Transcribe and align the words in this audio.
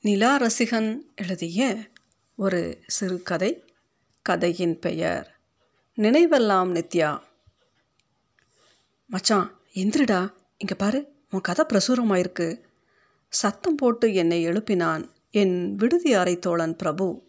நிலா 0.00 0.38
ரசிகன் 0.38 0.98
எழுதிய 1.16 1.76
ஒரு 2.36 2.80
சிறுகதை 2.86 3.64
கதையின் 4.22 4.78
பெயர் 4.78 5.40
நினைவெல்லாம் 5.96 6.70
நித்யா. 6.76 7.20
மச்சான் 9.06 9.48
எந்திரிடா 9.74 10.32
இங்கே 10.56 10.74
பாரு 10.76 11.12
உன் 11.30 11.40
கதை 11.40 11.64
பிரசுரமாயிருக்கு. 11.68 12.62
சத்தம் 13.28 13.74
போட்டு 13.74 14.14
என்னை 14.14 14.46
எழுப்பினான் 14.46 15.04
என் 15.30 15.74
விடுதி 15.74 16.12
அறை 16.12 16.38
தோழன் 16.38 16.76
பிரபு. 16.76 17.22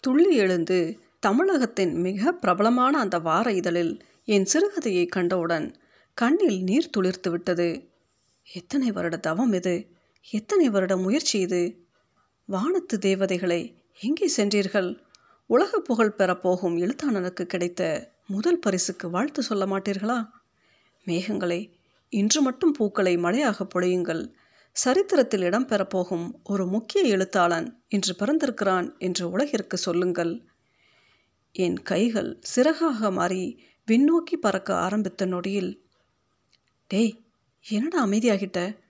துள்ளி 0.00 0.36
எழுந்து 0.36 1.00
தமிழகத்தின் 1.20 1.94
மிக 1.94 2.32
பிரபலமான 2.32 2.98
அந்த 2.98 3.18
வார 3.18 3.52
இதழில் 3.52 4.04
என் 4.24 4.46
சிறுகதையை 4.52 5.08
கண்டவுடன் 5.08 5.80
கண்ணில் 6.14 6.62
நீர் 6.62 6.90
துளிர்த்து 6.96 7.30
விட்டது. 7.30 7.90
எத்தனை 8.52 8.92
வருட 8.92 9.16
தவம் 9.16 9.52
இது? 9.52 9.92
எத்தனை 10.30 10.68
வருட 10.68 10.96
முயற்சி 10.96 11.38
இது? 11.38 11.86
வானத்து 12.46 12.98
தேவதைகளை 12.98 13.82
எங்கே 14.00 14.32
சென்றீர்கள்? 14.36 15.00
உலக 15.46 15.80
புகழ் 15.80 16.14
பெறப்போகும் 16.18 16.78
எழுத்தாளனுக்கு 16.78 17.46
கிடைத்த 17.46 18.12
முதல் 18.26 18.58
பரிசுக்கு 18.58 19.10
வாழ்த்து 19.10 19.42
சொல்ல 19.42 19.66
மாட்டீர்களா? 19.66 20.30
மேகங்களை 21.06 21.70
இன்று 22.08 22.42
மட்டும் 22.42 22.72
பூக்களை 22.72 23.16
மழையாக 23.16 23.64
பொழியுங்கள். 23.64 24.32
சரித்திரத்தில் 24.72 25.40
இடம்பெறப்போகும் 25.40 26.30
ஒரு 26.44 26.66
முக்கிய 26.66 27.04
எழுத்தாளன் 27.04 27.82
இன்று 27.88 28.14
பிறந்திருக்கிறான் 28.14 28.98
என்று 28.98 29.30
உலகிற்கு 29.30 29.76
சொல்லுங்கள். 29.76 30.44
என் 31.52 31.82
கைகள் 31.82 32.40
சிறகாக 32.56 33.12
மாறி 33.12 33.62
விண்ணோக்கி 33.88 34.36
பறக்க 34.40 34.74
ஆரம்பித்த 34.76 35.26
நொடியில் 35.26 35.86
டேய் 36.86 37.14
என்னடா 37.66 38.06
அமைதியாகிட்ட? 38.06 38.82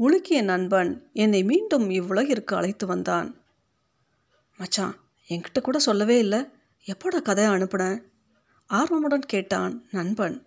உலுக்கிய 0.00 0.42
நண்பன் 0.42 1.10
என்னை 1.12 1.42
மீண்டும் 1.42 1.90
இவ்வுலகிற்கு 1.90 2.54
அழைத்து 2.54 2.86
வந்தான். 2.86 3.40
மச்சான் 4.58 4.96
என்கிட்ட 5.28 5.60
கூட 5.62 5.78
சொல்லவே 5.78 6.18
இல்லை. 6.18 6.40
எப்போடா 6.86 7.22
கதையை 7.22 7.52
அனுப்புனேன்? 7.52 8.02
ஆர்வமுடன் 8.70 9.26
கேட்டான் 9.26 9.84
நண்பன். 9.90 10.46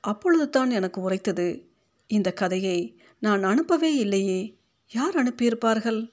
அப்பொழுது 0.00 0.50
தான் 0.50 0.70
எனக்கு 0.70 1.00
உரைத்தது. 1.00 1.68
இந்த 2.06 2.32
கதையை 2.32 3.00
நான் 3.18 3.42
அனுப்பவே 3.42 3.94
இல்லையே. 3.94 4.58
யார் 4.90 5.14
அனுப்பியிருப்பார்கள்? 5.14 6.12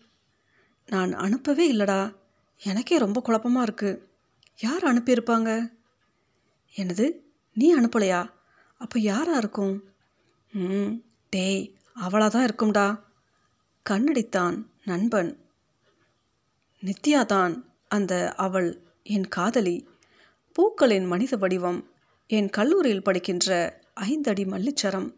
நான் 0.87 1.11
அனுப்பவே 1.13 1.73
இல்லைடா. 1.73 2.15
எனக்கே 2.63 2.97
ரொம்ப 2.97 3.21
குழப்பமாக 3.21 3.71
இருக்குது 3.71 4.01
யார் 4.59 4.83
அனுப்பியிருப்பாங்க? 4.83 5.71
என்னது? 6.75 7.11
நீ 7.53 7.75
அனுப்பலையா? 7.75 8.29
அப்போ 8.77 8.99
யாராக 8.99 9.37
இருக்கும்? 9.37 9.83
ம் 10.51 10.91
டேய் 11.29 11.75
அவளாக 11.95 12.29
தான் 12.31 12.47
இருக்கும்டா. 12.47 13.03
கண்ணடித்தான் 13.89 14.65
நண்பன். 14.85 15.39
நித்யா 16.83 17.25
தான் 17.25 17.73
அந்த 17.87 18.33
அவள் 18.35 18.81
என் 19.03 19.27
காதலி. 19.35 19.87
பூக்களின் 20.51 21.05
மனித 21.05 21.37
வடிவம் 21.37 21.89
என் 22.27 22.49
கல்லூரியில் 22.49 23.01
படிக்கின்ற 23.01 23.79
ஐந்தடி 23.99 24.43
மல்லிச்சரம். 24.45 25.13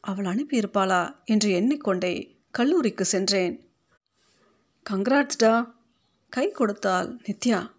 அவள் 0.00 0.24
அனுப்பியிருப்பாளா 0.24 1.16
என்று 1.24 1.50
எண்ணிக்கொண்டே 1.50 2.36
கல்லூரிக்கு 2.50 3.04
சென்றேன். 3.04 3.68
கங்க்ராட்ஸ்டா 4.90 5.74
கை 6.28 6.50
கொடுத்தாள் 6.50 7.16
நித்யா. 7.16 7.70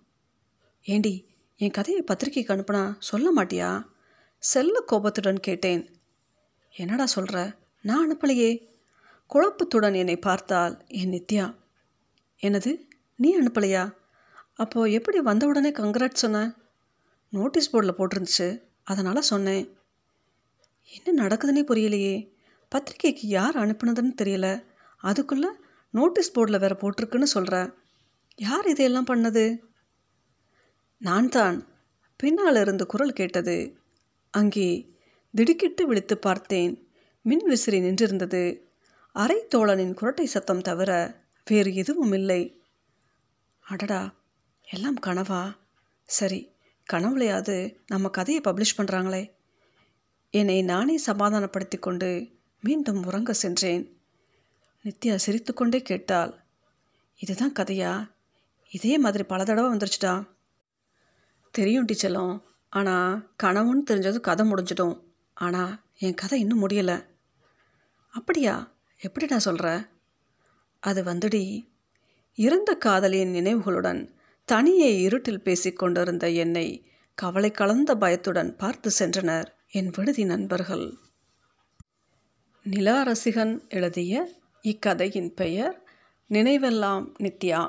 ஏண்டி 0.84 1.28
என் 1.58 1.72
கதையை 1.72 2.04
பத்திரிக்கைக்கு 2.04 2.54
அனுப்புனா 2.54 2.96
சொல்ல 3.00 3.44
மாட்டியா? 3.44 3.86
செல்ல 4.38 4.80
கோபத்துடன் 4.80 5.40
கேட்டேன். 5.40 5.90
என்னடா 6.76 7.06
சொல்கிற 7.06 7.60
நான் 7.82 8.12
அனுப்பலையே. 8.12 8.68
குழப்பத்துடன் 9.28 9.94
என்னை 9.94 10.18
பார்த்தால் 10.18 10.86
என் 10.88 11.10
நித்யா. 11.10 11.56
என்னது? 12.42 12.88
நீ 13.16 13.40
அனுப்பலையா? 13.40 13.94
அப்போது 14.54 14.92
எப்படி 14.92 15.20
வந்த 15.20 15.48
உடனே 15.48 15.72
கங்க்ராட் 15.72 16.14
சொன்ன? 16.14 16.56
நோட்டீஸ் 17.30 17.76
போர்டில் 17.76 17.98
போட்டிருந்துச்சு. 17.98 18.62
அதனால் 18.84 19.22
சொன்னேன். 19.22 19.78
என்ன 21.04 21.28
நடக்குதுன்னே 21.28 21.66
புரியலையே. 21.68 22.32
பத்திரிக்கைக்கு 22.76 23.18
யார் 23.22 23.56
அனுப்புனதுன்னு 23.56 24.16
தெரியல. 24.22 24.64
அதுக்குள்ளே 24.98 25.48
நோட்டீஸ் 25.90 26.40
போர்டில் 26.40 26.60
வேற 26.60 26.78
போட்டிருக்குன்னு 26.80 27.24
சொல்கிற 27.24 27.74
யார் 28.36 28.68
இதையெல்லாம் 28.68 29.06
பண்ணது? 29.06 29.60
நான் 30.98 31.30
தான். 31.30 31.68
பின்னால் 32.18 32.56
இருந்து 32.56 32.86
குரல் 32.86 33.14
கேட்டது. 33.14 33.78
அங்கே 34.32 34.96
திடுக்கிட்டு 35.32 35.88
விழித்து 35.88 36.18
பார்த்தேன். 36.18 36.91
மின் 37.22 37.46
விசிறி 37.46 37.80
நின்றிருந்தது. 37.80 38.62
அரை 39.12 39.48
தோழனின் 39.56 39.96
குரட்டை 40.02 40.24
சத்தம் 40.24 40.62
தவிர 40.62 41.22
வேறு 41.46 41.76
எதுவும் 41.76 42.12
இல்லை. 42.12 42.62
அடடா 43.62 44.14
எல்லாம் 44.64 45.00
கனவா? 45.06 45.58
சரி 46.04 46.52
கனவுலையாவது 46.94 47.76
நம்ம 47.88 48.10
கதையை 48.10 48.42
பப்ளிஷ் 48.46 48.78
பண்ணுறாங்களே 48.78 49.32
என்னை 50.30 50.62
நானே 50.62 50.98
சமாதானப்படுத்தி 50.98 51.78
கொண்டு 51.78 52.30
மீண்டும் 52.62 53.04
உறங்க 53.04 53.34
சென்றேன். 53.34 53.98
நித்யா 54.84 55.16
சிரித்துக்கொண்டே 55.16 55.82
கேட்டாள். 55.82 56.44
இதுதான் 57.18 57.54
கதையா? 57.54 58.12
இதே 58.70 58.98
மாதிரி 58.98 59.24
பல 59.24 59.44
தடவை 59.44 59.78
வந்துருச்சுடா. 59.78 60.28
தெரியும் 61.52 61.86
டீச்சலும் 61.86 62.42
ஆனால் 62.70 63.32
கனவுன்னு 63.44 63.84
தெரிஞ்சது 63.86 64.20
கதை 64.20 64.52
முடிஞ்சிடும். 64.52 65.02
ஆனால் 65.34 65.82
என் 65.98 66.14
கதை 66.14 66.40
இன்னும் 66.40 66.68
முடியலை. 66.68 67.10
அப்படியா? 68.12 68.74
எப்படிடா 69.00 69.38
சொல்கிற 69.38 69.88
அது 70.80 71.04
வந்துடி 71.04 71.70
இறந்த 72.36 72.78
காதலியின் 72.86 73.34
நினைவுகளுடன் 73.34 74.14
தனியே 74.46 75.00
இருட்டில் 75.00 75.42
பேசிக்கொண்டிருந்த 75.42 76.30
என்னை 76.30 76.68
கவலை 77.16 77.52
கலந்த 77.52 77.96
பயத்துடன் 77.96 78.56
பார்த்து 78.56 78.92
சென்றனர் 79.00 79.46
என் 79.70 79.92
விடுதி 79.96 80.24
நண்பர்கள். 80.24 80.94
நிலா 82.64 83.08
ரசிகன் 83.08 83.70
எழுதிய 83.70 84.30
இக்கதையின் 84.62 85.34
பெயர் 85.34 85.84
நினைவெல்லாம் 86.30 87.06
நித்யா. 87.20 87.62